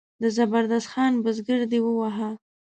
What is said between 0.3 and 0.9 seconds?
زبردست